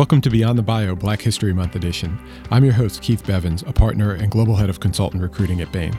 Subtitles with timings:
[0.00, 2.18] Welcome to Beyond the Bio Black History Month edition.
[2.50, 5.92] I'm your host, Keith Bevans, a partner and global head of consultant recruiting at Bain.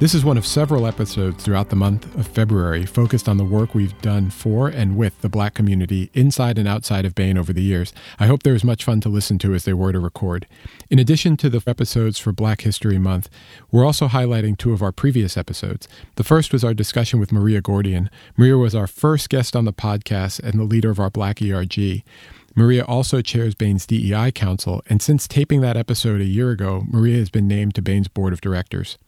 [0.00, 3.76] This is one of several episodes throughout the month of February focused on the work
[3.76, 7.62] we've done for and with the black community inside and outside of Bain over the
[7.62, 7.92] years.
[8.18, 10.48] I hope there was much fun to listen to as they were to record.
[10.90, 13.28] In addition to the episodes for Black History Month,
[13.70, 15.86] we're also highlighting two of our previous episodes.
[16.16, 18.10] The first was our discussion with Maria Gordian.
[18.36, 22.02] Maria was our first guest on the podcast and the leader of our Black ERG.
[22.58, 27.18] Maria also chairs Bain's DEI Council, and since taping that episode a year ago, Maria
[27.18, 28.98] has been named to Bain's board of directors.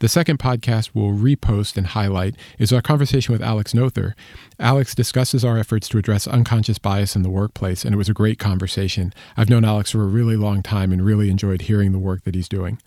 [0.00, 4.16] The second podcast we'll repost and highlight is our conversation with Alex Nother.
[4.58, 8.12] Alex discusses our efforts to address unconscious bias in the workplace, and it was a
[8.12, 9.14] great conversation.
[9.36, 12.34] I've known Alex for a really long time and really enjoyed hearing the work that
[12.34, 12.80] he's doing.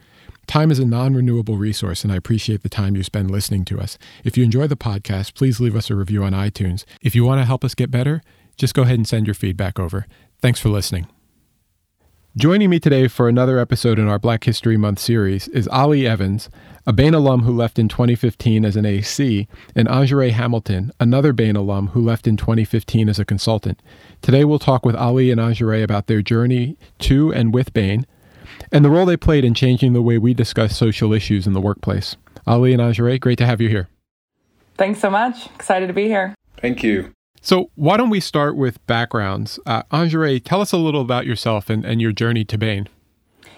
[0.47, 3.79] Time is a non renewable resource, and I appreciate the time you spend listening to
[3.79, 3.97] us.
[4.25, 6.83] If you enjoy the podcast, please leave us a review on iTunes.
[7.01, 8.21] If you want to help us get better,
[8.59, 10.05] just go ahead and send your feedback over.
[10.41, 11.07] Thanks for listening.
[12.37, 16.49] Joining me today for another episode in our Black History Month series is Ali Evans,
[16.85, 21.55] a Bain alum who left in 2015 as an AC, and Anjare Hamilton, another Bain
[21.55, 23.81] alum who left in 2015 as a consultant.
[24.21, 28.05] Today we'll talk with Ali and Anjare about their journey to and with Bain,
[28.71, 31.61] and the role they played in changing the way we discuss social issues in the
[31.61, 32.15] workplace.
[32.45, 33.89] Ali and Anjare, great to have you here.
[34.77, 35.47] Thanks so much.
[35.55, 36.35] Excited to be here.
[36.61, 37.11] Thank you.
[37.41, 39.59] So, why don't we start with backgrounds?
[39.65, 42.87] Uh, Anjare, tell us a little about yourself and, and your journey to Bain.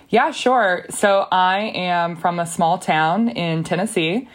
[0.10, 0.86] Yeah, sure.
[0.90, 4.28] So, I am from a small town in Tennessee.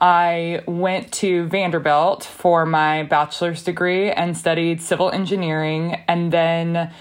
[0.00, 6.92] I went to Vanderbilt for my bachelor's degree and studied civil engineering and then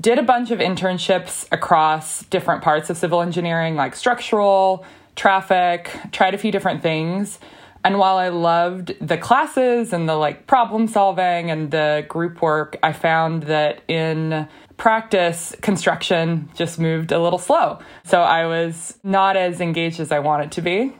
[0.00, 4.84] did a bunch of internships across different parts of civil engineering, like structural,
[5.16, 7.38] traffic, tried a few different things.
[7.84, 12.76] And while I loved the classes and the like problem solving and the group work,
[12.82, 17.80] I found that in practice, construction just moved a little slow.
[18.04, 20.94] So I was not as engaged as I wanted to be.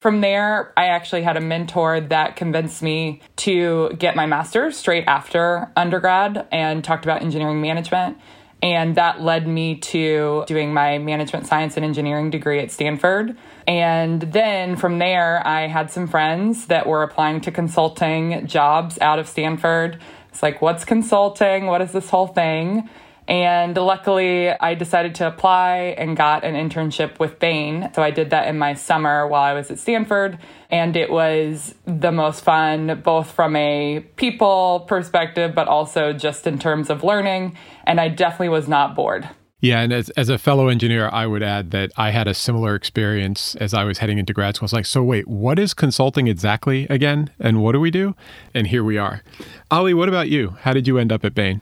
[0.00, 5.04] From there, I actually had a mentor that convinced me to get my master's straight
[5.08, 8.16] after undergrad and talked about engineering management.
[8.62, 13.36] And that led me to doing my management science and engineering degree at Stanford.
[13.66, 19.18] And then from there, I had some friends that were applying to consulting jobs out
[19.18, 20.00] of Stanford.
[20.30, 21.66] It's like, what's consulting?
[21.66, 22.88] What is this whole thing?
[23.28, 27.90] And luckily, I decided to apply and got an internship with Bain.
[27.94, 30.38] So I did that in my summer while I was at Stanford.
[30.70, 36.58] And it was the most fun, both from a people perspective, but also just in
[36.58, 37.56] terms of learning.
[37.84, 39.28] And I definitely was not bored.
[39.60, 42.76] Yeah, and as, as a fellow engineer, I would add that I had a similar
[42.76, 44.66] experience as I was heading into grad school.
[44.66, 47.30] I was like, so wait, what is consulting exactly again?
[47.40, 48.14] And what do we do?
[48.54, 49.22] And here we are.
[49.70, 50.56] Ali, what about you?
[50.60, 51.60] How did you end up at Bain?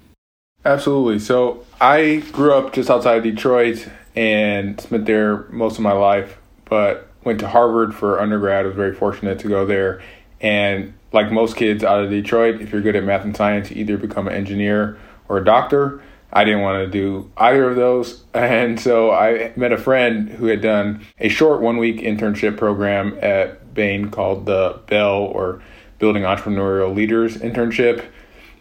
[0.65, 1.21] Absolutely.
[1.21, 6.37] So I grew up just outside of Detroit and spent there most of my life,
[6.67, 8.65] but went to Harvard for undergrad.
[8.65, 10.01] I was very fortunate to go there.
[10.41, 13.77] And like most kids out of Detroit, if you're good at math and science, you
[13.79, 14.97] either become an engineer
[15.29, 16.01] or a doctor.
[16.33, 18.25] I didn't want to do either of those.
[18.35, 23.19] And so I met a friend who had done a short one week internship program
[23.21, 25.61] at Bain called the Bell or
[25.99, 28.05] Building Entrepreneurial Leaders Internship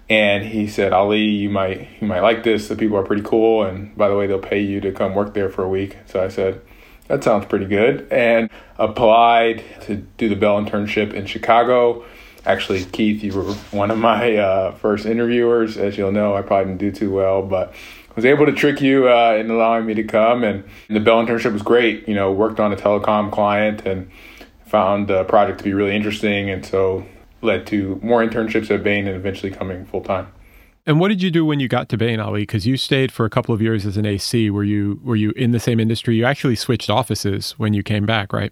[0.09, 2.67] and he said, Ali, you might you might like this.
[2.67, 5.33] The people are pretty cool, and by the way, they'll pay you to come work
[5.33, 5.97] there for a week.
[6.05, 6.61] So I said,
[7.07, 12.03] that sounds pretty good, and applied to do the Bell internship in Chicago.
[12.45, 15.77] Actually, Keith, you were one of my uh, first interviewers.
[15.77, 17.73] As you'll know, I probably didn't do too well, but
[18.15, 20.43] was able to trick you uh, in allowing me to come.
[20.43, 22.07] And the Bell internship was great.
[22.07, 24.09] You know, worked on a telecom client and
[24.65, 27.05] found the project to be really interesting, and so
[27.41, 30.27] led to more internships at Bain and eventually coming full time.
[30.87, 32.41] And what did you do when you got to Bain, Ali?
[32.41, 34.49] Because you stayed for a couple of years as an AC.
[34.51, 36.15] Were you were you in the same industry?
[36.15, 38.51] You actually switched offices when you came back, right?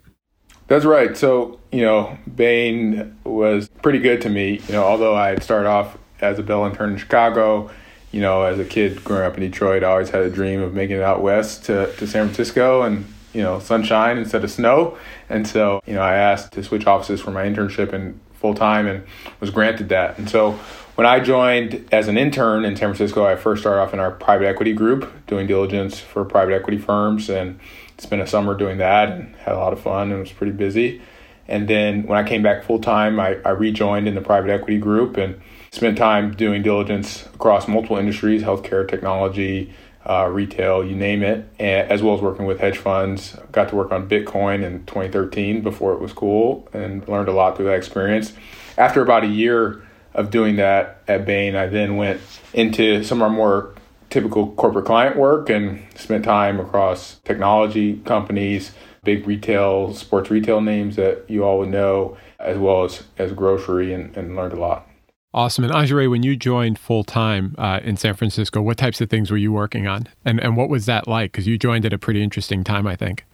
[0.66, 1.16] That's right.
[1.16, 4.60] So you know, Bain was pretty good to me.
[4.66, 7.70] You know, although I had started off as a Bell intern in Chicago,
[8.10, 10.74] you know, as a kid growing up in Detroit, I always had a dream of
[10.74, 14.98] making it out west to, to San Francisco and you know sunshine instead of snow.
[15.28, 18.86] And so you know, I asked to switch offices for my internship and full time
[18.86, 19.02] and
[19.40, 20.18] was granted that.
[20.18, 20.52] And so
[20.96, 24.10] when I joined as an intern in San Francisco, I first started off in our
[24.10, 27.58] private equity group doing diligence for private equity firms and
[27.96, 31.00] spent a summer doing that and had a lot of fun and was pretty busy.
[31.48, 34.76] And then when I came back full time, I, I rejoined in the private equity
[34.76, 39.72] group and spent time doing diligence across multiple industries healthcare, technology,
[40.06, 43.36] uh, retail, you name it, as well as working with hedge funds.
[43.52, 47.56] Got to work on Bitcoin in 2013 before it was cool and learned a lot
[47.56, 48.32] through that experience.
[48.76, 52.20] After about a year of doing that at Bain, I then went
[52.52, 53.74] into some of our more
[54.10, 58.72] typical corporate client work and spent time across technology companies,
[59.02, 63.92] big retail, sports retail names that you all would know, as well as, as grocery,
[63.92, 64.88] and, and learned a lot.
[65.34, 65.64] Awesome.
[65.64, 69.32] And Ajere, when you joined full time uh, in San Francisco, what types of things
[69.32, 70.06] were you working on?
[70.24, 71.32] And, and what was that like?
[71.32, 73.26] Because you joined at a pretty interesting time, I think.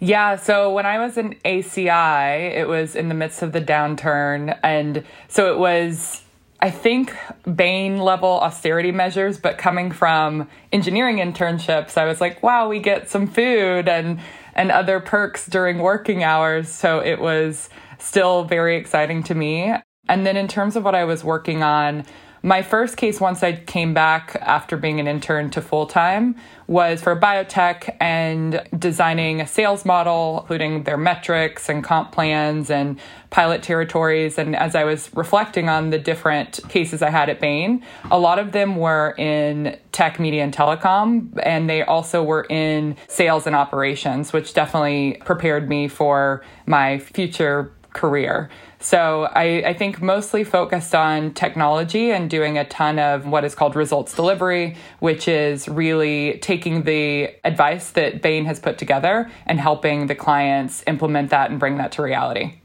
[0.00, 4.58] Yeah, so when I was in ACI, it was in the midst of the downturn.
[4.64, 6.22] And so it was
[6.60, 7.14] I think
[7.54, 13.08] Bain level austerity measures, but coming from engineering internships, I was like, wow, we get
[13.08, 14.18] some food and
[14.54, 16.68] and other perks during working hours.
[16.68, 17.68] So it was
[17.98, 19.74] still very exciting to me.
[20.08, 22.04] And then in terms of what I was working on,
[22.44, 26.36] my first case, once I came back after being an intern to full time,
[26.66, 33.00] was for biotech and designing a sales model, including their metrics and comp plans and
[33.30, 34.36] pilot territories.
[34.36, 38.38] And as I was reflecting on the different cases I had at Bain, a lot
[38.38, 43.56] of them were in tech, media, and telecom, and they also were in sales and
[43.56, 48.50] operations, which definitely prepared me for my future career.
[48.84, 53.54] So I, I, think mostly focused on technology and doing a ton of what is
[53.54, 59.58] called results delivery, which is really taking the advice that Bain has put together and
[59.58, 62.60] helping the clients implement that and bring that to reality.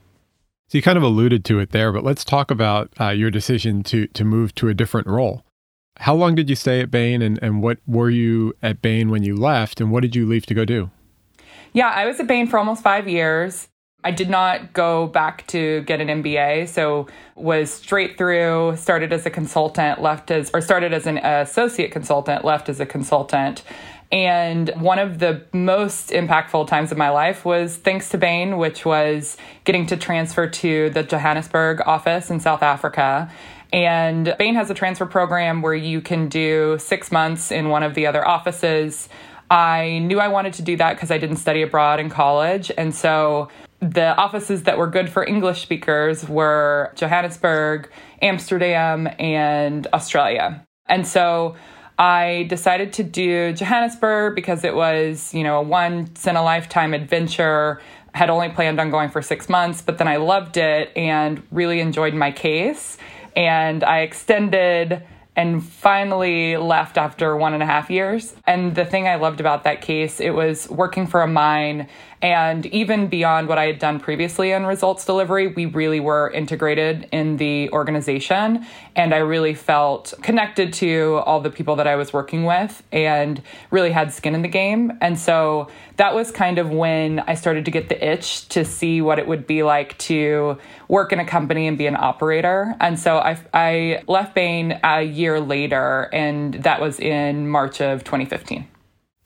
[0.67, 3.81] So you kind of alluded to it there, but let's talk about uh, your decision
[3.83, 5.45] to to move to a different role.
[5.99, 9.23] How long did you stay at Bain, and, and what were you at Bain when
[9.23, 10.91] you left, and what did you leave to go do?
[11.71, 13.69] Yeah, I was at Bain for almost five years.
[14.03, 19.25] I did not go back to get an MBA, so was straight through, started as
[19.25, 23.63] a consultant, left as or started as an associate consultant, left as a consultant.
[24.11, 28.85] And one of the most impactful times of my life was thanks to Bain, which
[28.85, 33.29] was getting to transfer to the Johannesburg office in South Africa.
[33.71, 37.93] And Bain has a transfer program where you can do six months in one of
[37.93, 39.09] the other offices.
[39.51, 42.71] I knew I wanted to do that because I didn't study abroad in college.
[42.75, 43.49] And so
[43.81, 47.89] the offices that were good for English speakers were Johannesburg,
[48.21, 50.65] Amsterdam, and Australia.
[50.87, 51.55] And so
[51.97, 56.93] I decided to do Johannesburg because it was, you know, a once in a lifetime
[56.93, 57.81] adventure.
[58.13, 61.43] I Had only planned on going for six months, but then I loved it and
[61.51, 62.97] really enjoyed my case.
[63.35, 65.03] And I extended
[65.35, 68.35] and finally left after one and a half years.
[68.45, 71.87] And the thing I loved about that case, it was working for a mine
[72.21, 77.07] and even beyond what I had done previously in results delivery, we really were integrated
[77.13, 78.65] in the organization.
[78.95, 83.41] And I really felt connected to all the people that I was working with and
[83.71, 84.97] really had skin in the game.
[84.99, 89.01] And so that was kind of when I started to get the itch to see
[89.01, 90.57] what it would be like to
[90.89, 92.75] work in a company and be an operator.
[92.81, 98.03] And so I, I left Bain a year later, and that was in March of
[98.03, 98.67] 2015.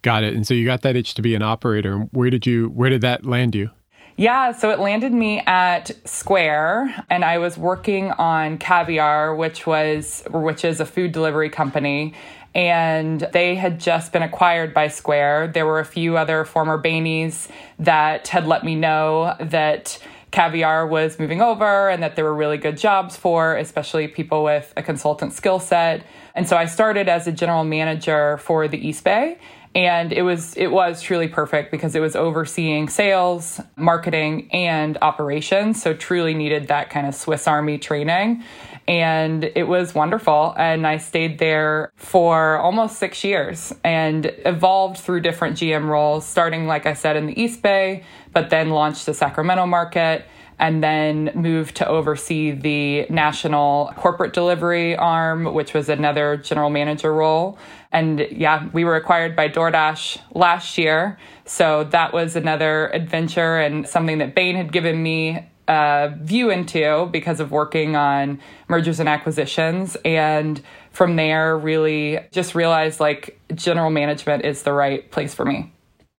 [0.04, 0.36] Got it.
[0.36, 1.98] And so you got that itch to be an operator.
[2.12, 3.72] Where did you where did that land you?
[4.16, 10.24] Yeah, so it landed me at Square and I was working on Caviar, which was
[10.30, 12.14] which is a food delivery company
[12.54, 15.48] and they had just been acquired by Square.
[15.54, 17.48] There were a few other former Bainies
[17.80, 19.98] that had let me know that
[20.32, 24.74] Caviar was moving over and that there were really good jobs for, especially people with
[24.76, 26.06] a consultant skill set.
[26.36, 29.38] And so I started as a general manager for the East Bay
[29.76, 35.82] and it was it was truly perfect because it was overseeing sales marketing and operations.
[35.82, 38.44] So truly needed that kind of swiss army training.
[38.88, 40.54] And it was wonderful.
[40.58, 46.68] And i stayed there for almost six years and evolved through different gm roles starting
[46.68, 50.26] like i said in the east bay but then launched the sacramento market
[50.60, 57.14] and then moved to oversee the national corporate delivery arm, which was another general manager
[57.14, 57.58] role.
[57.94, 61.18] And yeah, we were acquired by DoorDash last year.
[61.46, 67.08] So that was another adventure and something that Bain had given me a view into
[67.12, 69.96] because of working on mergers and acquisitions.
[70.04, 75.72] And from there, really just realized like general management is the right place for me.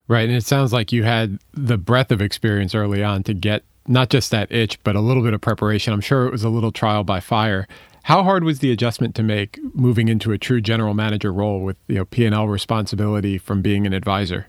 [0.06, 0.28] Right.
[0.28, 4.10] And it sounds like you had the breadth of experience early on to get not
[4.10, 5.92] just that itch, but a little bit of preparation.
[5.92, 7.66] I'm sure it was a little trial by fire.
[8.04, 11.78] How hard was the adjustment to make moving into a true general manager role with
[11.88, 14.46] you know P&L responsibility from being an advisor?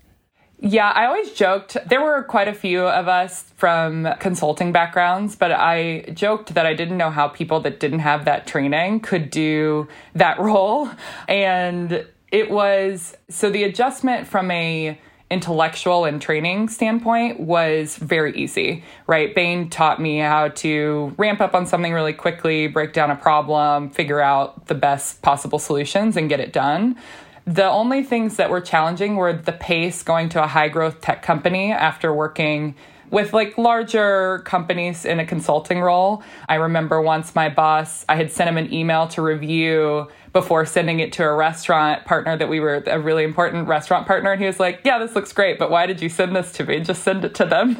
[0.60, 1.74] Yeah, I always joked.
[1.86, 6.74] There were quite a few of us from consulting backgrounds, but I joked that I
[6.74, 10.90] didn't know how people that didn't have that training could do that role.
[11.26, 18.84] And it was so the adjustment from a intellectual and training standpoint was very easy,
[19.06, 19.34] right?
[19.34, 23.90] Bain taught me how to ramp up on something really quickly, break down a problem,
[23.90, 26.96] figure out the best possible solutions, and get it done.
[27.44, 31.22] The only things that were challenging were the pace going to a high growth tech
[31.22, 32.74] company after working
[33.10, 36.22] with like larger companies in a consulting role.
[36.48, 41.00] I remember once my boss, I had sent him an email to review before sending
[41.00, 44.32] it to a restaurant partner that we were a really important restaurant partner.
[44.32, 46.64] And he was like, Yeah, this looks great, but why did you send this to
[46.64, 46.80] me?
[46.80, 47.78] Just send it to them.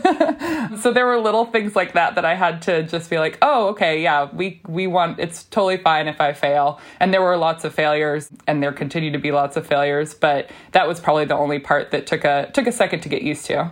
[0.81, 3.69] so there were little things like that that I had to just be like, Oh,
[3.69, 6.81] okay, yeah, we, we want, it's totally fine if I fail.
[6.99, 10.49] And there were lots of failures and there continue to be lots of failures, but
[10.73, 13.45] that was probably the only part that took a, took a second to get used
[13.47, 13.71] to.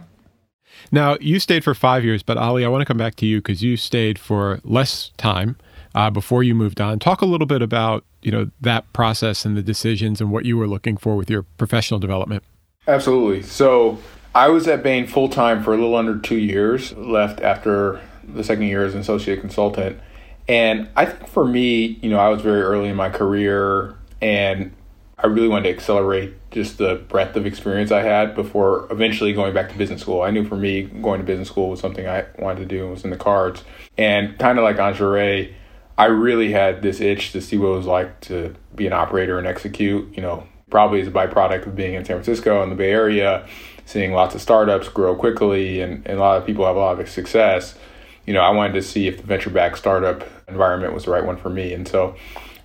[0.92, 3.38] Now, you stayed for five years, but Ali, I want to come back to you
[3.38, 5.56] because you stayed for less time
[5.94, 6.98] uh, before you moved on.
[6.98, 10.56] Talk a little bit about you know that process and the decisions and what you
[10.56, 12.42] were looking for with your professional development.
[12.86, 13.42] Absolutely.
[13.42, 13.98] So
[14.34, 16.92] I was at Bain full time for a little under two years.
[16.92, 20.00] Left after the second year as an associate consultant,
[20.48, 24.72] and I think for me, you know, I was very early in my career, and
[25.18, 29.54] I really wanted to accelerate just the breadth of experience I had before eventually going
[29.54, 30.22] back to business school.
[30.22, 32.92] I knew for me, going to business school was something I wanted to do and
[32.92, 33.64] was in the cards.
[33.96, 35.52] And kind of like Anjare,
[35.96, 39.38] I really had this itch to see what it was like to be an operator
[39.38, 42.76] and execute, you know, probably as a byproduct of being in San Francisco and the
[42.76, 43.46] Bay Area,
[43.84, 46.98] seeing lots of startups grow quickly and, and a lot of people have a lot
[46.98, 47.78] of success.
[48.26, 51.24] You know, I wanted to see if the venture backed startup environment was the right
[51.24, 51.72] one for me.
[51.72, 52.16] And so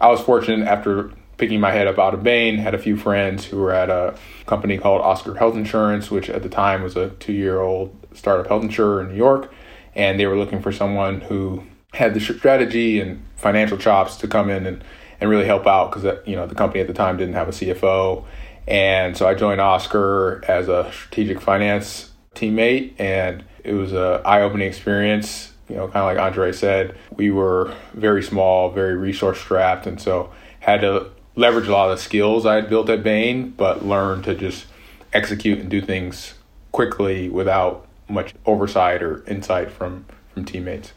[0.01, 3.45] I was fortunate after picking my head up out of Bain, had a few friends
[3.45, 7.09] who were at a company called Oscar Health Insurance, which at the time was a
[7.11, 9.51] two year old startup health insurer in New York.
[9.93, 14.49] And they were looking for someone who had the strategy and financial chops to come
[14.49, 14.83] in and,
[15.19, 17.49] and really help out because uh, you know the company at the time didn't have
[17.49, 18.25] a CFO.
[18.67, 24.41] And so I joined Oscar as a strategic finance teammate, and it was a eye
[24.41, 25.53] opening experience.
[25.67, 29.99] You know, kind of like Andre said, we were very small, very resource strapped, and
[29.99, 33.85] so had to leverage a lot of the skills I had built at Bain, but
[33.85, 34.65] learn to just
[35.13, 36.35] execute and do things
[36.71, 40.93] quickly without much oversight or insight from from teammates.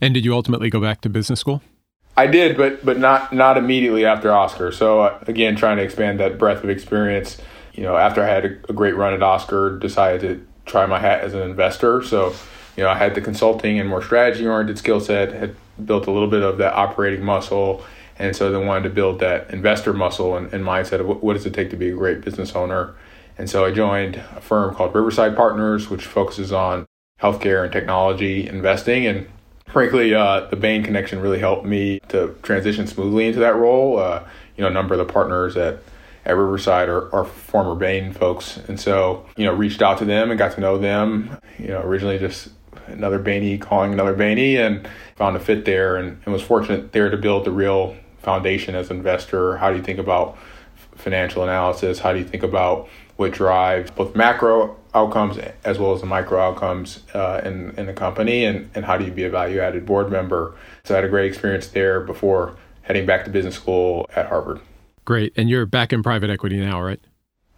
[0.00, 1.62] And did you ultimately go back to business school?
[2.16, 4.72] I did, but but not not immediately after Oscar.
[4.72, 7.38] So uh, again, trying to expand that breadth of experience.
[7.74, 10.98] You know, after I had a, a great run at Oscar, decided to try my
[10.98, 12.02] hat as an investor.
[12.02, 12.34] So,
[12.76, 15.32] you know, I had the consulting and more strategy oriented skill set.
[15.32, 17.84] Had built a little bit of that operating muscle
[18.18, 21.34] and so they wanted to build that investor muscle and, and mindset of what, what,
[21.34, 22.94] does it take to be a great business owner.
[23.38, 26.86] And so I joined a firm called Riverside Partners, which focuses on
[27.20, 29.06] healthcare and technology investing.
[29.06, 29.28] And
[29.76, 33.98] frankly, uh, the Bain connection really helped me to transition smoothly into that role.
[33.98, 35.80] Uh, you know, a number of the partners at
[36.24, 40.30] at Riverside are, are former Bain folks, and so you know, reached out to them
[40.30, 41.36] and got to know them.
[41.58, 42.48] You know, originally just
[42.86, 47.10] another Bainey calling another Bainey, and found a fit there, and, and was fortunate there
[47.10, 49.58] to build the real foundation as an investor?
[49.58, 50.38] How do you think about
[50.94, 51.98] financial analysis?
[51.98, 56.40] How do you think about what drives both macro outcomes as well as the micro
[56.40, 58.44] outcomes uh, in, in the company?
[58.44, 60.54] And, and how do you be a value added board member?
[60.84, 64.60] So I had a great experience there before heading back to business school at Harvard.
[65.04, 65.32] Great.
[65.36, 67.00] And you're back in private equity now, right?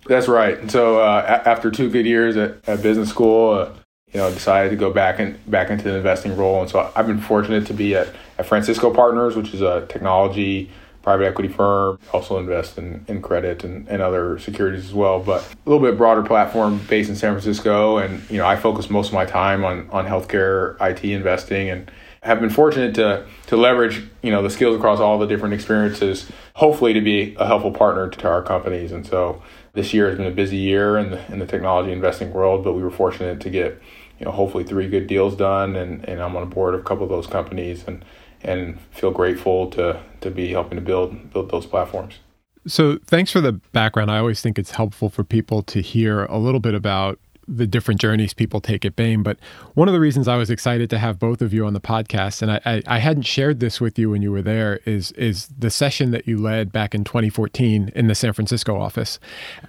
[0.07, 0.59] That's right.
[0.59, 3.73] And so uh, after two good years at, at business school, uh,
[4.13, 6.61] you know, decided to go back and back into the investing role.
[6.63, 10.71] And so I've been fortunate to be at, at Francisco Partners, which is a technology
[11.09, 11.99] private equity firm.
[12.13, 15.97] Also invest in, in credit and, and other securities as well, but a little bit
[15.97, 17.97] broader platform based in San Francisco.
[17.97, 21.91] And, you know, I focus most of my time on, on healthcare IT investing and
[22.23, 26.31] have been fortunate to to leverage, you know, the skills across all the different experiences,
[26.53, 28.93] hopefully to be a helpful partner to our companies.
[28.93, 32.35] And so this year has been a busy year in the in the technology investing
[32.35, 33.81] world, but we were fortunate to get
[34.19, 36.85] you know hopefully three good deals done, and, and I'm on a board of a
[36.85, 38.05] couple of those companies, and
[38.43, 42.19] and feel grateful to to be helping to build build those platforms.
[42.67, 44.11] So thanks for the background.
[44.11, 47.19] I always think it's helpful for people to hear a little bit about
[47.49, 49.23] the different journeys people take at Bain.
[49.23, 49.39] But
[49.75, 52.43] one of the reasons I was excited to have both of you on the podcast,
[52.43, 55.49] and I, I, I, hadn't shared this with you when you were there, is is
[55.59, 59.19] the session that you led back in 2014 in the San Francisco office.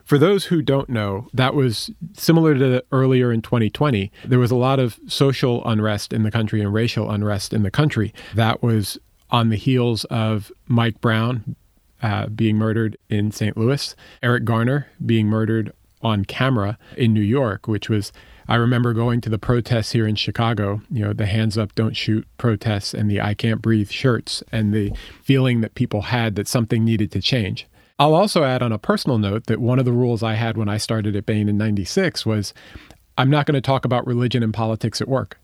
[0.04, 4.12] For those who don't know, that was similar to earlier in 2020.
[4.26, 7.72] There was a lot of social unrest in the country and racial unrest in the
[7.72, 8.14] country.
[8.36, 8.98] That was
[9.32, 11.56] on the heels of Mike Brown
[12.02, 13.58] uh, being murdered in St.
[13.58, 18.12] Louis, Eric Garner being murdered on camera in New York, which was
[18.48, 21.96] I remember going to the protests here in Chicago, you know, the hands up, don't
[21.96, 24.92] shoot protests and the I can't breathe shirts and the
[25.22, 27.68] feeling that people had that something needed to change.
[28.00, 30.70] I'll also add on a personal note that one of the rules I had when
[30.70, 32.54] I started at Bain in 96 was
[33.18, 35.38] I'm not going to talk about religion and politics at work.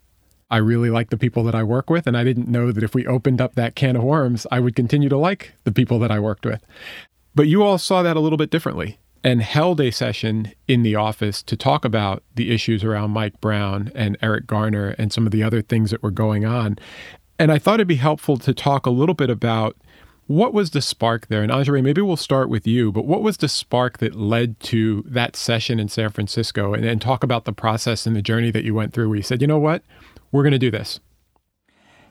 [0.50, 2.96] I really like the people that I work with, and I didn't know that if
[2.96, 6.12] we opened up that can of worms, I would continue to like the people that
[6.12, 6.64] I worked with.
[7.34, 10.94] But you all saw that a little bit differently and held a session in the
[10.94, 15.32] office to talk about the issues around Mike Brown and Eric Garner and some of
[15.32, 16.78] the other things that were going on.
[17.40, 19.76] And I thought it'd be helpful to talk a little bit about
[20.28, 21.42] what was the spark there?
[21.42, 25.04] And Andre, maybe we'll start with you, but what was the spark that led to
[25.08, 28.64] that session in San Francisco and, and talk about the process and the journey that
[28.64, 29.82] you went through where you said, you know what,
[30.32, 31.00] we're going to do this?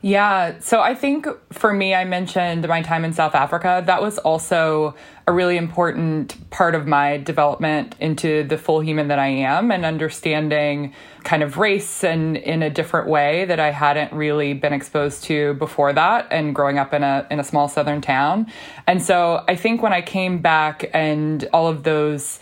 [0.05, 0.59] Yeah.
[0.61, 3.83] So I think for me, I mentioned my time in South Africa.
[3.87, 4.95] That was also
[5.27, 9.87] a really important part of my development into the full human that I am and
[9.87, 10.93] understanding
[11.23, 15.55] kind of race and in a different way that I hadn't really been exposed to
[15.55, 18.53] before that and growing up in a in a small southern town.
[18.87, 22.41] And so I think when I came back and all of those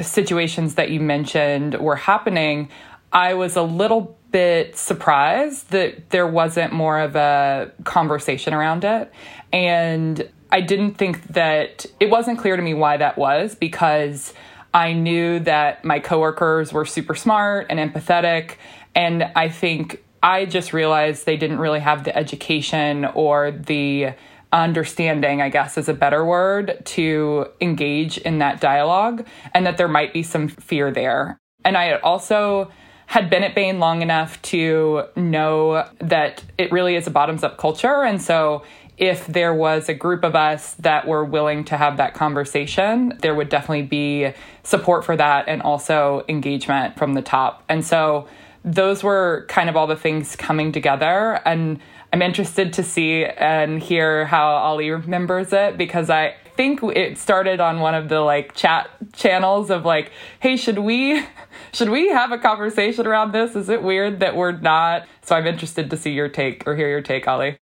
[0.00, 2.70] situations that you mentioned were happening,
[3.12, 9.12] I was a little bit surprised that there wasn't more of a conversation around it.
[9.52, 14.34] And I didn't think that it wasn't clear to me why that was because
[14.74, 18.56] I knew that my coworkers were super smart and empathetic.
[18.92, 24.14] And I think I just realized they didn't really have the education or the
[24.52, 29.86] understanding, I guess is a better word, to engage in that dialogue and that there
[29.86, 31.38] might be some fear there.
[31.64, 32.72] And I also
[33.06, 37.58] had been at Bain long enough to know that it really is a bottoms up
[37.58, 38.02] culture.
[38.02, 38.64] And so
[38.96, 43.34] if there was a group of us that were willing to have that conversation, there
[43.34, 44.32] would definitely be
[44.62, 47.64] support for that and also engagement from the top.
[47.68, 48.28] And so
[48.64, 51.40] those were kind of all the things coming together.
[51.44, 51.80] And
[52.12, 57.58] I'm interested to see and hear how Ali remembers it because I think it started
[57.58, 61.24] on one of the like chat channels of like, hey, should we
[61.74, 63.54] should we have a conversation around this?
[63.56, 65.06] Is it weird that we're not?
[65.22, 67.58] So I'm interested to see your take or hear your take, Ali.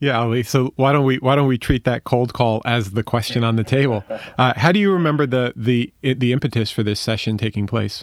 [0.00, 0.42] Yeah, Ali.
[0.42, 3.56] So why don't we why don't we treat that cold call as the question on
[3.56, 4.04] the table?
[4.38, 8.02] Uh, how do you remember the the the impetus for this session taking place?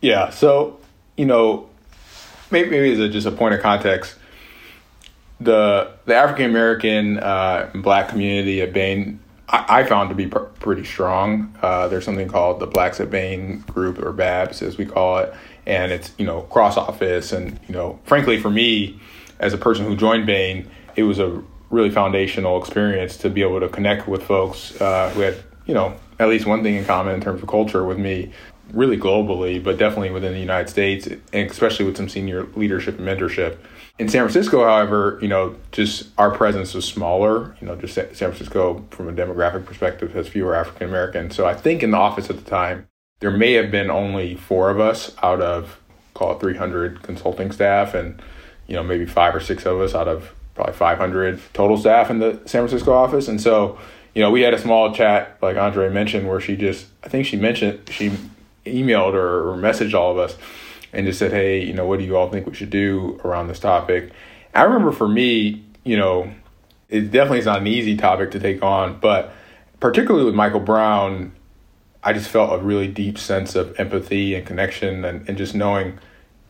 [0.00, 0.30] Yeah.
[0.30, 0.78] So
[1.16, 1.68] you know,
[2.50, 4.14] maybe maybe as a, just a point of context,
[5.40, 10.84] the the African American uh, Black community at Bain I, found to be pr- pretty
[10.84, 11.54] strong.
[11.62, 15.32] Uh, there's something called the Blacks at Bain group or BABS as we call it,
[15.66, 19.00] and it's you know cross office and you know frankly for me
[19.38, 23.60] as a person who joined Bain, it was a really foundational experience to be able
[23.60, 27.14] to connect with folks uh, who had you know at least one thing in common
[27.14, 28.32] in terms of culture with me
[28.72, 33.06] really globally, but definitely within the United States, and especially with some senior leadership and
[33.06, 33.58] mentorship.
[33.98, 37.56] In San Francisco, however, you know, just our presence was smaller.
[37.60, 41.34] You know, just San Francisco, from a demographic perspective, has fewer African Americans.
[41.34, 42.88] So I think in the office at the time,
[43.20, 45.80] there may have been only four of us out of
[46.12, 48.20] call it 300 consulting staff, and
[48.66, 52.18] you know, maybe five or six of us out of probably 500 total staff in
[52.18, 53.28] the San Francisco office.
[53.28, 53.78] And so,
[54.14, 57.26] you know, we had a small chat, like Andre mentioned, where she just, I think
[57.26, 58.10] she mentioned she
[58.64, 60.36] emailed or, or messaged all of us
[60.96, 63.48] and just said, hey, you know, what do you all think we should do around
[63.48, 64.12] this topic?
[64.54, 66.32] I remember for me, you know,
[66.88, 69.34] it definitely is not an easy topic to take on, but
[69.78, 71.32] particularly with Michael Brown,
[72.02, 75.98] I just felt a really deep sense of empathy and connection and, and just knowing,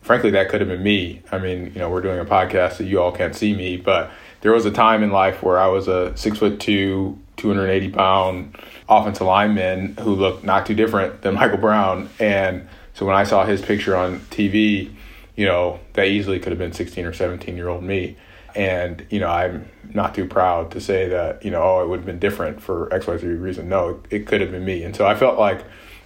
[0.01, 1.23] frankly, that could have been me.
[1.29, 4.09] I mean, you know, we're doing a podcast that you all can't see me, but
[4.41, 8.57] there was a time in life where I was a six foot two, 280 pound
[8.87, 12.09] offensive lineman who looked not too different than Michael Brown.
[12.17, 14.91] And so when I saw his picture on TV,
[15.35, 18.17] you know, that easily could have been 16 or 17 year old me.
[18.55, 21.99] And, you know, I'm not too proud to say that, you know, oh, it would
[21.99, 23.69] have been different for XYZ reason.
[23.69, 24.81] No, it, could have been me.
[24.81, 25.63] And so I felt like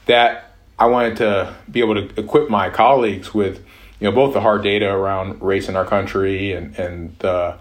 [0.07, 3.63] that I wanted to be able to equip my colleagues with,
[4.01, 7.57] you know, both the hard data around race in our country and, and the,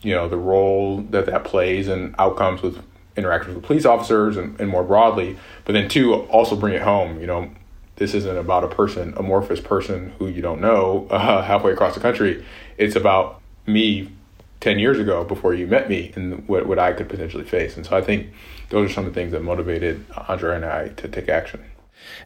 [0.00, 2.82] you know, the role that that plays and outcomes with
[3.14, 7.20] interactions with police officers and, and more broadly, but then two, also bring it home.
[7.20, 7.50] You know,
[8.00, 12.00] this isn't about a person, amorphous person who you don't know uh, halfway across the
[12.00, 12.44] country.
[12.78, 14.10] It's about me
[14.60, 17.76] 10 years ago before you met me and what, what I could potentially face.
[17.76, 18.28] And so I think
[18.70, 21.62] those are some of the things that motivated Andre and I to take action.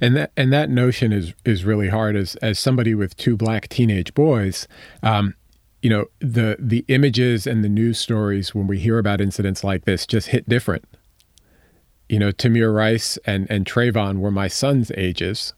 [0.01, 3.69] And that and that notion is is really hard as as somebody with two black
[3.69, 4.69] teenage boys.
[5.03, 5.35] Um,
[5.83, 9.85] you know the the images and the news stories when we hear about incidents like
[9.85, 10.85] this just hit different.
[12.09, 15.55] You know, Tamir Rice and and Trayvon were my son's ages,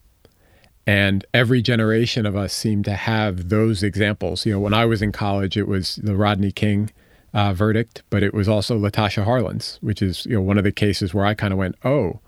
[0.87, 4.47] and every generation of us seemed to have those examples.
[4.47, 6.91] You know, when I was in college, it was the Rodney King
[7.35, 10.73] uh, verdict, but it was also Latasha Harlins, which is you know one of the
[10.73, 12.21] cases where I kind of went, oh,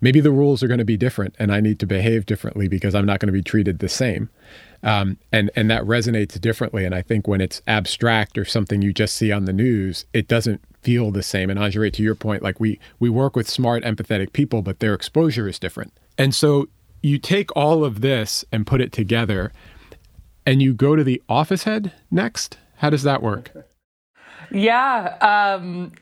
[0.00, 2.94] maybe the rules are going to be different and I need to behave differently because
[2.94, 4.28] I'm not going to be treated the same.
[4.82, 6.84] Um, and and that resonates differently.
[6.84, 10.28] And I think when it's abstract or something you just see on the news, it
[10.28, 11.50] doesn't feel the same.
[11.50, 14.94] And Andre, to your point, like we we work with smart, empathetic people, but their
[14.94, 15.92] exposure is different.
[16.18, 16.68] And so
[17.06, 19.52] you take all of this and put it together,
[20.44, 22.58] and you go to the office head next.
[22.78, 23.52] How does that work?
[24.50, 25.16] Yeah.
[25.20, 25.92] Um,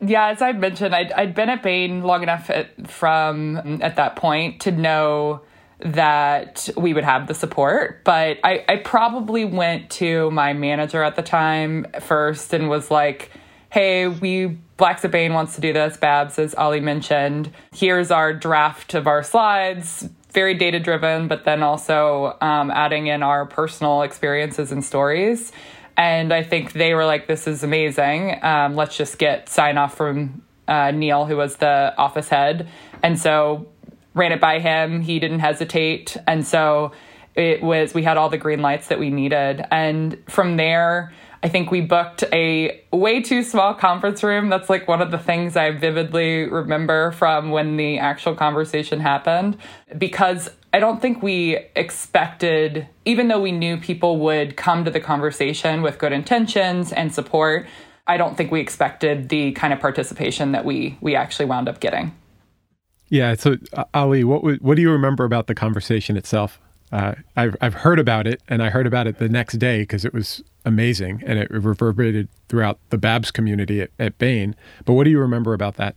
[0.00, 4.16] yeah, as I mentioned, I'd, I'd been at Bain long enough at, from at that
[4.16, 5.42] point to know
[5.80, 8.02] that we would have the support.
[8.04, 13.30] But I, I probably went to my manager at the time first and was like,
[13.70, 15.96] hey, we Blacks at Bain wants to do this.
[15.96, 20.08] Babs, as Ali mentioned, here's our draft of our slides.
[20.34, 25.52] Very data driven, but then also um, adding in our personal experiences and stories.
[25.96, 28.42] And I think they were like, this is amazing.
[28.42, 32.68] Um, let's just get sign off from uh, Neil, who was the office head.
[33.02, 33.68] And so
[34.12, 35.02] ran it by him.
[35.02, 36.16] He didn't hesitate.
[36.26, 36.92] And so
[37.34, 39.64] it was, we had all the green lights that we needed.
[39.70, 41.12] And from there,
[41.44, 44.48] I think we booked a way too small conference room.
[44.48, 49.58] That's like one of the things I vividly remember from when the actual conversation happened
[49.98, 55.00] because I don't think we expected, even though we knew people would come to the
[55.00, 57.66] conversation with good intentions and support,
[58.06, 61.78] I don't think we expected the kind of participation that we we actually wound up
[61.78, 62.14] getting.
[63.10, 63.34] Yeah.
[63.34, 63.56] So,
[63.92, 66.58] Ali, what what do you remember about the conversation itself?
[66.94, 70.04] Uh, I've I've heard about it, and I heard about it the next day because
[70.04, 74.54] it was amazing and it reverberated throughout the Babs community at, at Bain.
[74.84, 75.96] But what do you remember about that?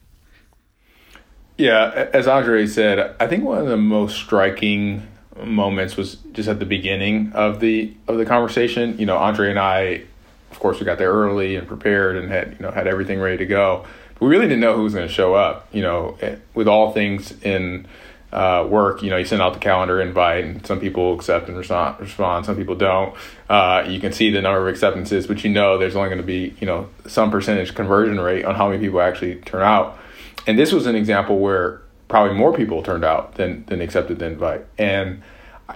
[1.56, 5.08] Yeah, as Andre said, I think one of the most striking
[5.44, 8.98] moments was just at the beginning of the of the conversation.
[8.98, 10.02] You know, Andre and I,
[10.50, 13.38] of course, we got there early and prepared and had you know had everything ready
[13.38, 13.86] to go.
[14.16, 15.68] But we really didn't know who was going to show up.
[15.72, 17.86] You know, eh, with all things in
[18.32, 21.58] uh, work, you know, you send out the calendar invite, and some people accept and
[21.58, 23.16] respond, some people don't.
[23.50, 26.28] Uh, you can see the number of acceptances, but you know there's only going to
[26.28, 29.98] be, you know, some percentage conversion rate on how many people actually turn out.
[30.46, 34.26] And this was an example where probably more people turned out than than accepted the
[34.26, 34.66] invite.
[34.78, 35.22] And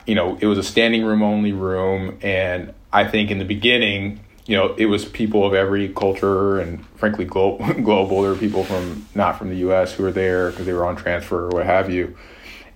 [0.06, 4.22] you know, it was a standing room only room, and I think in the beginning,
[4.46, 8.22] you know, it was people of every culture and frankly glo- global.
[8.22, 9.94] There were people from not from the U.S.
[9.94, 12.16] who were there because they were on transfer or what have you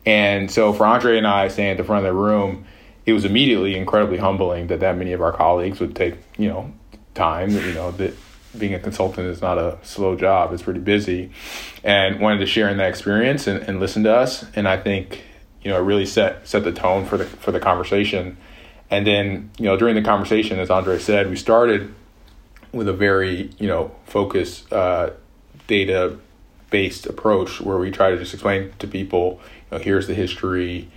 [0.05, 2.65] and so for Andre and I standing at the front of the room,
[3.05, 6.71] it was immediately incredibly humbling that that many of our colleagues would take, you know,
[7.13, 8.13] time, you know, that
[8.57, 10.53] being a consultant is not a slow job.
[10.53, 11.31] It's pretty busy
[11.83, 14.45] and wanted to share in that experience and, and listen to us.
[14.55, 15.23] And I think,
[15.61, 18.37] you know, it really set, set the tone for the, for the conversation.
[18.89, 21.93] And then, you know, during the conversation, as Andre said, we started
[22.71, 25.11] with a very, you know, focused, uh,
[25.67, 26.17] data
[26.69, 29.39] based approach where we try to just explain to people,
[29.71, 30.89] know, here's the history,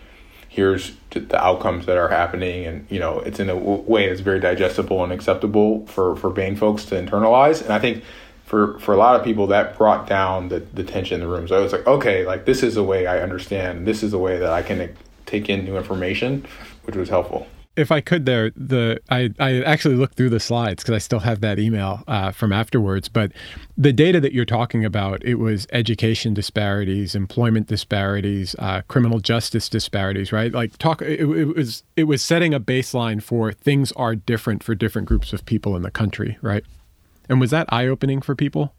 [0.48, 4.40] here's the outcomes that are happening, and you know, it's in a way that's very
[4.40, 7.62] digestible and acceptable for for Bain folks to internalize.
[7.62, 8.04] And I think
[8.44, 11.48] for for a lot of people that brought down the, the tension in the room.
[11.48, 13.86] So I was like, okay, like this is a way I understand.
[13.86, 16.46] This is a way that I can take in new information,
[16.84, 17.46] which was helpful
[17.78, 21.20] if I could, there the I I actually looked through the slides because I still
[21.20, 23.08] have that email uh, from afterwards.
[23.08, 23.32] But
[23.76, 29.68] the data that you're talking about, it was education disparities, employment disparities, uh, criminal justice
[29.68, 30.52] disparities, right?
[30.52, 31.00] Like talk.
[31.02, 35.32] It, it, was it was setting a baseline for things are different for different groups
[35.32, 36.64] of people in the country, right?
[37.28, 38.74] And was that eye opening for people?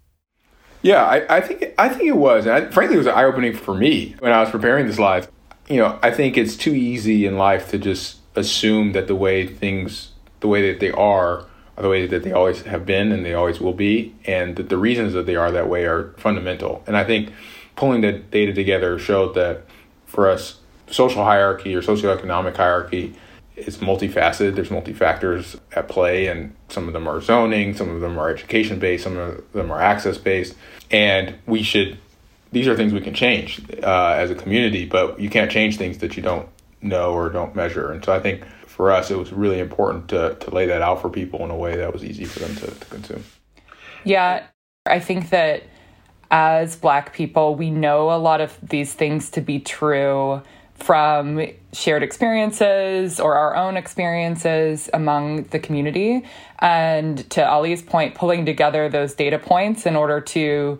[0.82, 2.46] Yeah, I, I think I think it was.
[2.46, 5.30] And I, frankly, it was eye opening for me when I was preparing the slides.
[5.70, 9.46] You know, I think it's too easy in life to just assume that the way
[9.46, 11.46] things, the way that they are,
[11.78, 14.70] are the way that they always have been and they always will be, and that
[14.70, 16.84] the reasons that they are that way are fundamental.
[16.88, 17.32] And I think
[17.76, 19.64] pulling the data together showed that
[20.06, 23.16] for us, social hierarchy or socioeconomic hierarchy
[23.56, 24.56] is multifaceted.
[24.56, 28.30] There's multi factors at play, and some of them are zoning, some of them are
[28.30, 30.56] education based, some of them are access based,
[30.92, 31.98] and we should.
[32.52, 36.00] These are things we can change uh, as a community, but you can't change things
[36.00, 36.50] that you don't
[36.82, 37.92] know or don't measure.
[37.92, 41.02] And so I think for us, it was really important to, to lay that out
[41.02, 43.24] for people in a way that was easy for them to, to consume.
[44.04, 44.46] Yeah,
[44.86, 45.64] I think that
[46.32, 50.42] as Black people, we know a lot of these things to be true
[50.76, 56.26] from shared experiences or our own experiences among the community.
[56.60, 60.80] And to Ali's point, pulling together those data points in order to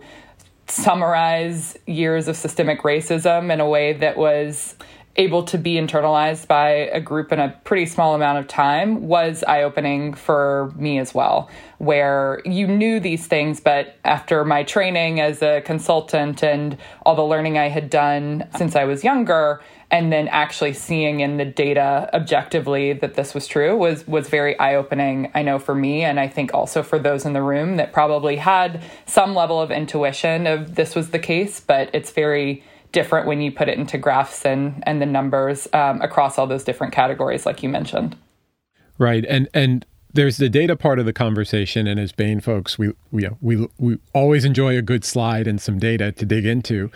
[0.68, 4.76] summarize years of systemic racism in a way that was
[5.16, 9.42] able to be internalized by a group in a pretty small amount of time was
[9.44, 11.50] eye opening for me as well.
[11.78, 17.24] Where you knew these things, but after my training as a consultant and all the
[17.24, 22.08] learning I had done since I was younger, and then actually seeing in the data
[22.14, 25.30] objectively that this was true was was very eye opening.
[25.34, 28.36] I know for me, and I think also for those in the room that probably
[28.36, 33.40] had some level of intuition of this was the case, but it's very different when
[33.40, 37.46] you put it into graphs and and the numbers um, across all those different categories,
[37.46, 38.16] like you mentioned.
[38.98, 42.92] Right, and and there's the data part of the conversation, and as Bain folks, we
[43.10, 46.90] we we we always enjoy a good slide and some data to dig into.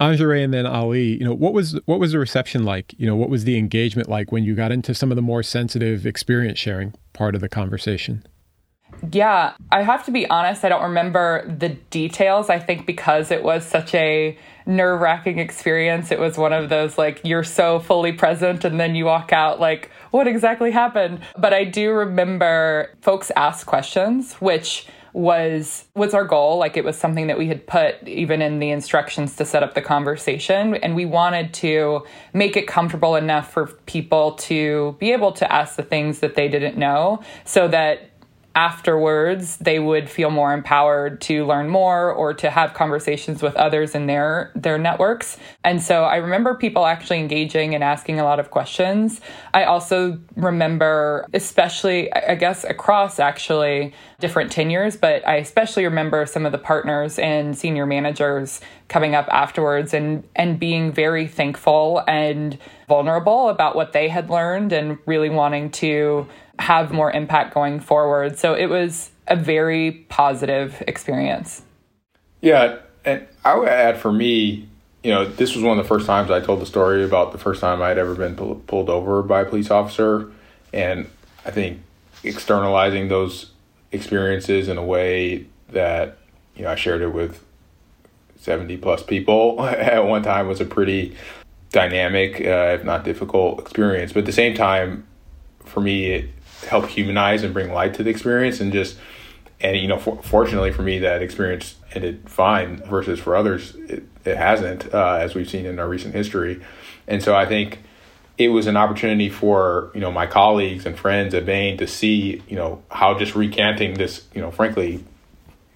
[0.00, 2.94] Anjere and then Ali, you know, what was what was the reception like?
[2.98, 5.42] You know, what was the engagement like when you got into some of the more
[5.42, 8.24] sensitive experience sharing part of the conversation?
[9.12, 12.50] Yeah, I have to be honest, I don't remember the details.
[12.50, 16.98] I think because it was such a nerve wracking experience, it was one of those
[16.98, 21.20] like you're so fully present and then you walk out like, what exactly happened?
[21.36, 26.96] But I do remember folks ask questions, which was was our goal like it was
[26.96, 30.94] something that we had put even in the instructions to set up the conversation and
[30.94, 35.82] we wanted to make it comfortable enough for people to be able to ask the
[35.82, 38.07] things that they didn't know so that
[38.58, 43.94] afterwards they would feel more empowered to learn more or to have conversations with others
[43.94, 45.38] in their their networks.
[45.62, 49.20] And so i remember people actually engaging and asking a lot of questions.
[49.54, 56.44] I also remember especially i guess across actually different tenures but i especially remember some
[56.44, 62.58] of the partners and senior managers coming up afterwards and and being very thankful and
[62.88, 66.26] vulnerable about what they had learned and really wanting to
[66.58, 68.38] have more impact going forward.
[68.38, 71.62] So it was a very positive experience.
[72.40, 74.68] Yeah, and I would add for me,
[75.02, 77.38] you know, this was one of the first times I told the story about the
[77.38, 80.30] first time I'd ever been pulled over by a police officer,
[80.72, 81.08] and
[81.44, 81.80] I think
[82.24, 83.52] externalizing those
[83.92, 86.18] experiences in a way that
[86.56, 87.44] you know I shared it with
[88.36, 91.16] 70 plus people at one time was a pretty
[91.70, 94.12] dynamic, uh, if not difficult experience.
[94.12, 95.06] But at the same time,
[95.60, 96.30] for me, it
[96.66, 98.96] help humanize and bring light to the experience and just
[99.60, 104.04] and you know for, fortunately for me that experience ended fine versus for others it,
[104.24, 106.60] it hasn't uh, as we've seen in our recent history.
[107.06, 107.80] And so i think
[108.38, 112.42] it was an opportunity for you know my colleagues and friends at Bain to see
[112.48, 115.04] you know how just recanting this you know frankly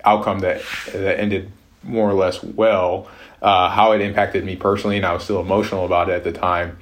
[0.04, 1.50] outcome that that ended
[1.82, 3.08] more or less well
[3.42, 6.32] uh, how it impacted me personally and I was still emotional about it at the
[6.32, 6.78] time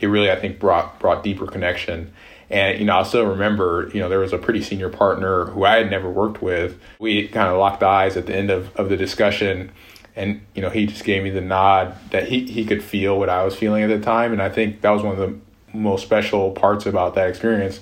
[0.00, 2.12] it really I think brought brought deeper connection
[2.50, 5.64] and, you know, I still remember, you know, there was a pretty senior partner who
[5.64, 6.78] I had never worked with.
[6.98, 9.72] We kind of locked eyes at the end of, of the discussion.
[10.14, 13.28] And, you know, he just gave me the nod that he, he could feel what
[13.28, 14.32] I was feeling at the time.
[14.32, 15.38] And I think that was one of the
[15.76, 17.80] most special parts about that experience.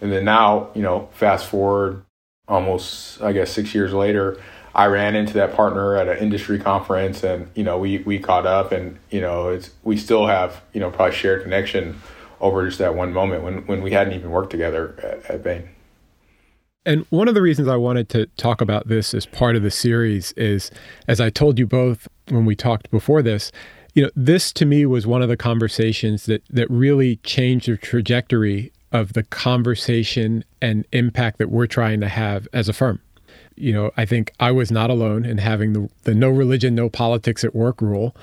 [0.00, 2.04] And then now, you know, fast forward
[2.48, 4.40] almost, I guess, six years later,
[4.74, 8.46] I ran into that partner at an industry conference and, you know, we, we caught
[8.46, 12.00] up and, you know, it's, we still have, you know, probably shared connection
[12.44, 15.68] over just that one moment when, when we hadn't even worked together at, at Bain.
[16.86, 19.70] And one of the reasons I wanted to talk about this as part of the
[19.70, 20.70] series is,
[21.08, 23.50] as I told you both when we talked before this,
[23.94, 27.78] you know, this to me was one of the conversations that that really changed the
[27.78, 33.00] trajectory of the conversation and impact that we're trying to have as a firm.
[33.56, 36.90] You know, I think I was not alone in having the, the no religion, no
[36.90, 38.14] politics at work rule.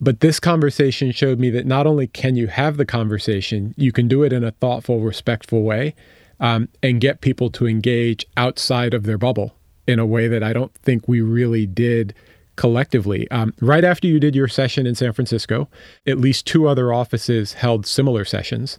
[0.00, 4.08] But this conversation showed me that not only can you have the conversation, you can
[4.08, 5.94] do it in a thoughtful, respectful way
[6.40, 9.54] um, and get people to engage outside of their bubble
[9.86, 12.14] in a way that I don't think we really did
[12.56, 13.30] collectively.
[13.30, 15.68] Um, right after you did your session in San Francisco,
[16.06, 18.78] at least two other offices held similar sessions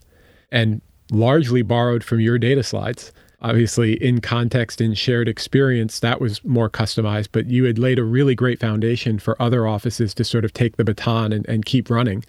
[0.51, 6.43] and largely borrowed from your data slides obviously in context in shared experience that was
[6.43, 10.45] more customized but you had laid a really great foundation for other offices to sort
[10.45, 12.23] of take the baton and, and keep running.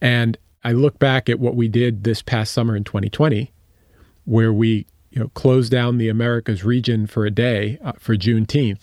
[0.00, 3.52] And i look back at what we did this past summer in 2020
[4.24, 8.82] where we you know closed down the americas region for a day uh, for juneteenth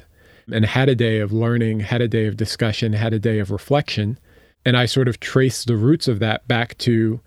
[0.51, 3.51] and had a day of learning had a day of discussion had a day of
[3.51, 4.17] reflection.
[4.65, 7.19] And i sort of traced the roots of that back to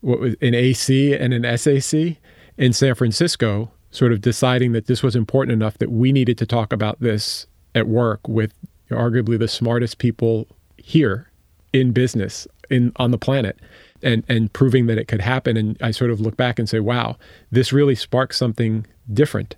[0.00, 2.16] what was an ac and an sac
[2.58, 6.46] in san francisco sort of deciding that this was important enough that we needed to
[6.46, 8.52] talk about this at work with
[8.90, 11.30] arguably the smartest people here
[11.72, 13.58] in business in on the planet
[14.02, 15.56] and and proving that it could happen.
[15.56, 17.16] And I sort of look back and say wow
[17.50, 19.56] this really sparked something different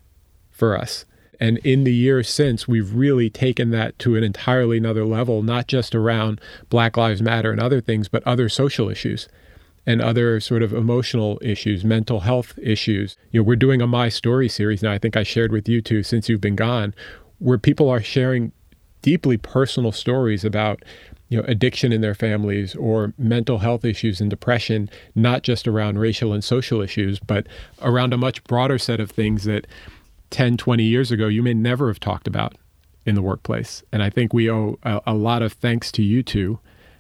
[0.51, 1.05] for us.
[1.41, 5.69] And in the years since we've really taken that to an entirely another level not
[5.69, 9.29] just around black lives matter and other things but other social issues
[9.89, 13.17] and other sort of emotional issues, mental health issues.
[13.31, 14.93] You know, we're doing a My Story series now.
[14.93, 16.95] I think I shared with you too since you've been gone,
[17.39, 18.53] where people are sharing
[19.01, 20.85] deeply personal stories about
[21.31, 25.99] you know addiction in their families or mental health issues and depression not just around
[25.99, 27.47] racial and social issues but
[27.81, 29.67] around a much broader set of things that
[30.31, 32.57] 10 20 years ago you may never have talked about
[33.07, 36.23] in the workplace and i think we owe a, a lot of thanks to you
[36.23, 36.59] two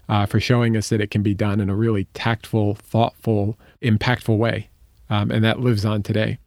[0.08, 4.36] uh, for showing us that it can be done in a really tactful thoughtful impactful
[4.36, 4.68] way
[5.10, 6.38] um, and that lives on today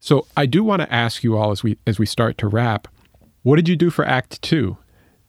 [0.00, 2.88] so i do want to ask you all as we as we start to wrap
[3.42, 4.76] what did you do for act two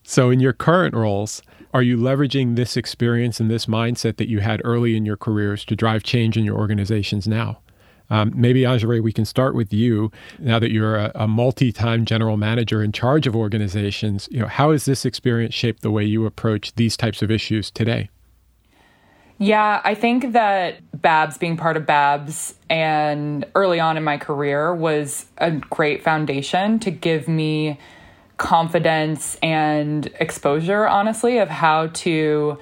[0.02, 1.42] so in your current roles
[1.74, 5.64] are you leveraging this experience and this mindset that you had early in your careers
[5.64, 7.60] to drive change in your organizations now?
[8.12, 12.36] Um, maybe Anjere, we can start with you now that you're a, a, multi-time general
[12.36, 14.28] manager in charge of organizations.
[14.30, 17.70] You know, how has this experience shaped the way you approach these types of issues
[17.70, 18.10] today?
[19.38, 24.74] Yeah, I think that Babs being part of Babs and early on in my career
[24.74, 27.78] was a great foundation to give me
[28.36, 32.58] confidence and exposure, honestly, of how to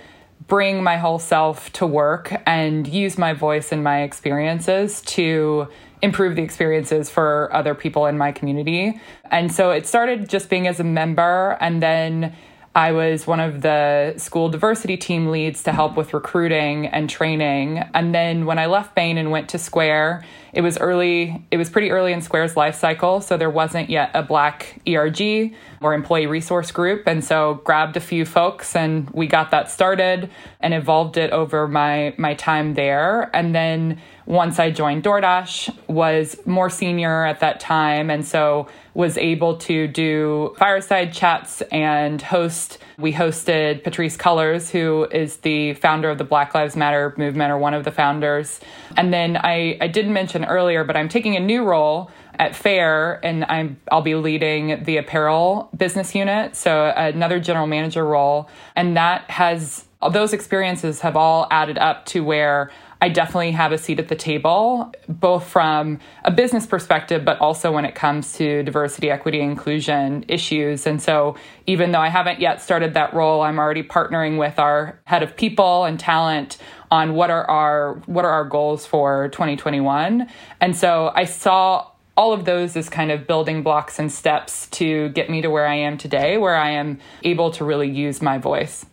[0.51, 5.69] bring my whole self to work and use my voice and my experiences to
[6.03, 9.01] improve the experiences for other people in my community.
[9.31, 12.35] And so it started just being as a member and then
[12.75, 17.79] I was one of the school diversity team leads to help with recruiting and training.
[17.95, 21.71] And then when I left Bain and went to Square, it was early, it was
[21.71, 23.21] pretty early in Square's life cycle.
[23.21, 27.05] So there wasn't yet a black ERG or employee resource group.
[27.07, 31.69] And so grabbed a few folks and we got that started and evolved it over
[31.69, 33.31] my, my time there.
[33.35, 38.11] And then once I joined DoorDash, was more senior at that time.
[38.11, 42.79] And so was able to do fireside chats and host.
[43.01, 47.59] We hosted Patrisse Cullors, who is the founder of the Black Lives Matter movement, or
[47.59, 48.61] one of the founders.
[48.97, 53.21] And then I, I didn't mention earlier, but I'm taking a new role at Faire,
[53.23, 58.97] and I'm I'll be leading the apparel business unit, so another general manager role, and
[58.97, 62.71] that has those experiences have all added up to where
[63.03, 67.73] I definitely have a seat at the table, both from a business perspective, but also
[67.73, 70.87] when it comes to diversity, equity, inclusion issues.
[70.87, 71.37] And so,
[71.67, 75.35] even though I haven't yet started that role, I'm already partnering with our head of
[75.35, 76.59] people and talent
[76.91, 80.29] on what are our what are our goals for 2021.
[80.61, 81.87] And so, I saw
[82.19, 85.67] all of those as kind of building blocks and steps to get me to where
[85.67, 88.85] I am today, where I am able to really use my voice.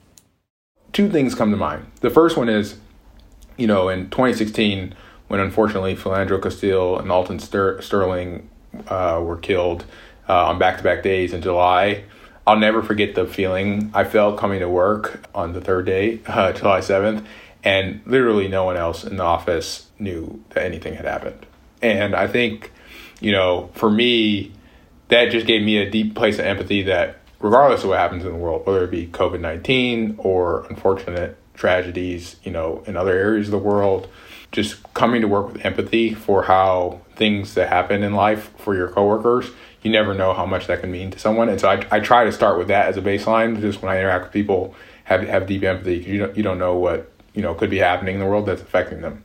[0.93, 1.87] Two things come to mind.
[1.99, 2.77] The first one is
[3.57, 4.95] you know, in 2016,
[5.27, 8.49] when unfortunately Philando Castile and Alton Ster- Sterling
[8.87, 9.85] uh, were killed
[10.29, 12.03] uh, on back to back days in July,
[12.45, 16.53] I'll never forget the feeling I felt coming to work on the third day, uh,
[16.53, 17.25] July 7th,
[17.63, 21.45] and literally no one else in the office knew that anything had happened.
[21.81, 22.71] And I think,
[23.19, 24.53] you know, for me,
[25.09, 28.31] that just gave me a deep place of empathy that regardless of what happens in
[28.31, 33.47] the world, whether it be COVID 19 or unfortunate tragedies, you know, in other areas
[33.47, 34.07] of the world,
[34.51, 38.87] just coming to work with empathy for how things that happen in life for your
[38.87, 39.49] coworkers,
[39.81, 41.49] you never know how much that can mean to someone.
[41.49, 43.99] And so I, I try to start with that as a baseline, just when I
[43.99, 47.41] interact with people, have have deep empathy because you don't you don't know what you
[47.41, 49.23] know could be happening in the world that's affecting them.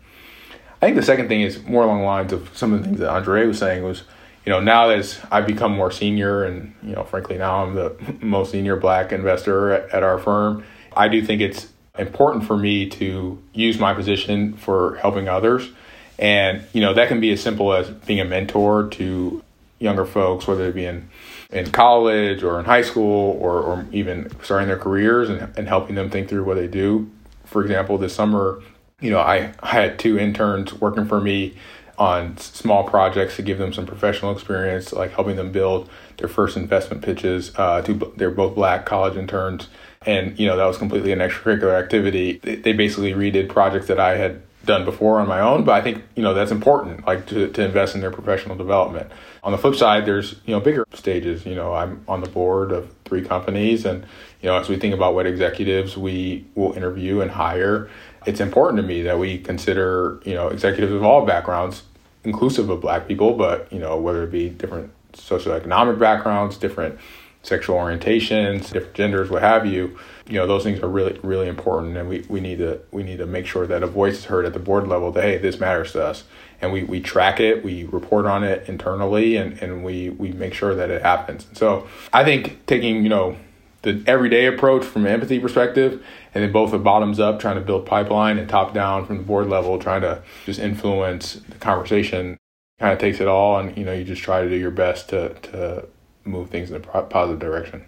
[0.82, 2.98] I think the second thing is more along the lines of some of the things
[2.98, 4.02] that Andre was saying was,
[4.44, 7.96] you know, now as I've become more senior and, you know, frankly, now I'm the
[8.20, 10.64] most senior black investor at, at our firm,
[10.96, 15.70] I do think it's important for me to use my position for helping others.
[16.18, 19.42] And, you know, that can be as simple as being a mentor to
[19.78, 21.08] younger folks, whether it be in,
[21.50, 25.96] in college or in high school or, or even starting their careers and, and helping
[25.96, 27.10] them think through what they do.
[27.44, 28.62] For example, this summer,
[29.00, 31.56] you know, I, I had two interns working for me
[31.98, 36.56] on small projects to give them some professional experience, like helping them build their first
[36.56, 37.52] investment pitches.
[37.56, 39.68] Uh, to, they're both black college interns
[40.06, 42.38] and you know that was completely an extracurricular activity.
[42.38, 46.02] They, basically redid projects that I had done before on my own, but I think
[46.14, 49.10] you know that's important, like to, to invest in their professional development.
[49.42, 51.44] On the flip side, there's you know bigger stages.
[51.44, 54.04] You know, I'm on the board of three companies, and
[54.40, 57.90] you know as we think about what executives we will interview and hire,
[58.26, 61.82] it's important to me that we consider you know executives of all backgrounds,
[62.24, 66.98] inclusive of Black people, but you know whether it be different socioeconomic backgrounds, different
[67.42, 71.96] sexual orientations, different genders, what have you, you know, those things are really, really important.
[71.96, 74.44] And we, we need to, we need to make sure that a voice is heard
[74.44, 76.24] at the board level that, hey, this matters to us.
[76.60, 80.54] And we, we track it, we report on it internally, and, and we, we make
[80.54, 81.46] sure that it happens.
[81.54, 83.36] So I think taking, you know,
[83.82, 87.60] the everyday approach from an empathy perspective, and then both the bottoms up, trying to
[87.60, 92.38] build pipeline, and top down from the board level, trying to just influence the conversation.
[92.78, 95.08] Kind of takes it all, and you know, you just try to do your best
[95.10, 95.86] to to
[96.24, 97.84] move things in a positive direction.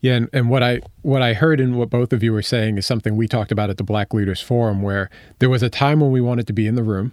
[0.00, 2.78] Yeah, and, and what I what I heard in what both of you were saying
[2.78, 6.00] is something we talked about at the Black Leaders Forum, where there was a time
[6.00, 7.12] when we wanted to be in the room,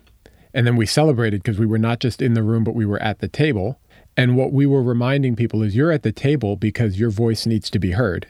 [0.54, 3.02] and then we celebrated because we were not just in the room, but we were
[3.02, 3.80] at the table.
[4.18, 7.70] And what we were reminding people is you're at the table because your voice needs
[7.72, 8.28] to be heard.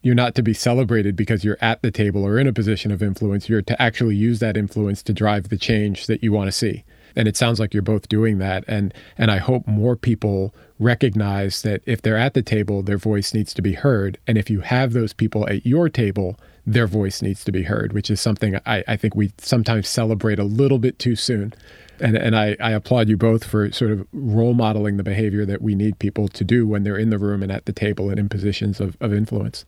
[0.00, 3.02] You're not to be celebrated because you're at the table or in a position of
[3.02, 3.48] influence.
[3.48, 6.84] You're to actually use that influence to drive the change that you want to see.
[7.16, 8.64] And it sounds like you're both doing that.
[8.66, 13.34] And and I hope more people recognize that if they're at the table, their voice
[13.34, 14.18] needs to be heard.
[14.26, 17.92] And if you have those people at your table, their voice needs to be heard,
[17.92, 21.54] which is something I, I think we sometimes celebrate a little bit too soon
[22.02, 25.62] and and I, I applaud you both for sort of role modeling the behavior that
[25.62, 28.18] we need people to do when they're in the room and at the table and
[28.18, 29.64] in positions of, of influence.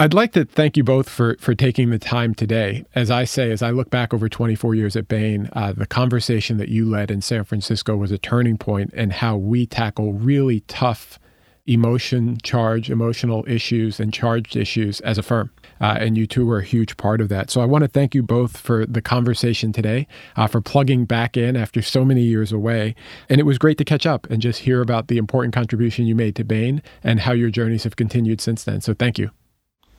[0.00, 2.86] I'd like to thank you both for for taking the time today.
[2.94, 6.56] As I say, as I look back over 24 years at Bain, uh, the conversation
[6.56, 10.60] that you led in San Francisco was a turning point in how we tackle really
[10.60, 11.18] tough
[11.66, 15.50] emotion charge, emotional issues, and charged issues as a firm.
[15.82, 17.50] Uh, and you two were a huge part of that.
[17.50, 21.36] So I want to thank you both for the conversation today, uh, for plugging back
[21.36, 22.94] in after so many years away.
[23.28, 26.14] And it was great to catch up and just hear about the important contribution you
[26.14, 28.80] made to Bain and how your journeys have continued since then.
[28.80, 29.30] So thank you.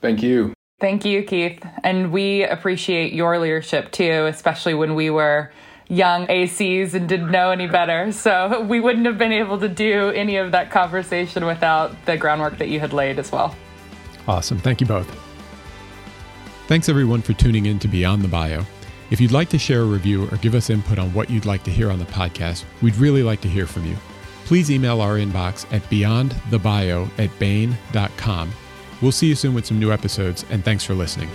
[0.02, 0.54] Thank you.
[0.80, 1.64] Thank you, Keith.
[1.84, 5.52] And we appreciate your leadership too, especially when we were
[5.88, 8.12] young ACs and didn't know any better.
[8.12, 12.58] So we wouldn't have been able to do any of that conversation without the groundwork
[12.58, 13.56] that you had laid as well.
[14.28, 14.58] Awesome.
[14.58, 15.08] Thank you both.
[16.68, 18.64] Thanks everyone for tuning in to Beyond the Bio.
[19.12, 21.64] If you'd like to share a review or give us input on what you'd like
[21.66, 23.98] to hear on the podcast, we'd really like to hear from you.
[24.46, 28.52] Please email our inbox at beyondthebio at bain.com.
[29.02, 31.30] We'll see you soon with some new episodes, and thanks for listening.